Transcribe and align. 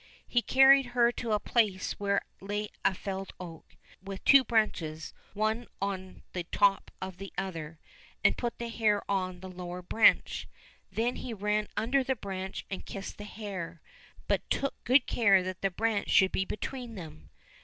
He 0.27 0.41
carried 0.41 0.87
her 0.97 1.11
to 1.11 1.31
a 1.31 1.39
place 1.39 1.93
where 1.99 2.23
lay 2.39 2.69
a 2.83 2.95
felled 2.95 3.33
oak, 3.39 3.77
with 4.01 4.25
two 4.25 4.43
branches 4.43 5.13
one 5.35 5.67
on 5.79 6.23
the 6.33 6.43
top 6.45 6.89
of 6.99 7.17
the 7.17 7.31
other, 7.37 7.79
and 8.23 8.35
put 8.35 8.57
the 8.57 8.69
hare 8.69 9.03
on 9.07 9.41
the 9.41 9.47
lower 9.47 9.83
branch; 9.83 10.47
then 10.91 11.17
he 11.17 11.35
ran 11.35 11.67
under 11.77 12.03
the 12.03 12.15
branch 12.15 12.65
and 12.67 12.83
kissed 12.83 13.19
the 13.19 13.25
hare, 13.25 13.79
but 14.27 14.49
took 14.49 14.73
good 14.85 15.05
care 15.05 15.43
that 15.43 15.61
the 15.61 15.69
branch 15.69 16.09
should 16.09 16.31
be 16.31 16.45
between 16.45 16.95
them. 16.95 17.29